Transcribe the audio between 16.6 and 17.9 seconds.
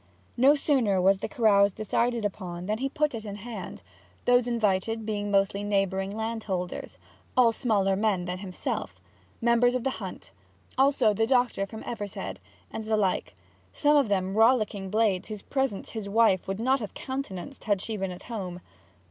have countenanced had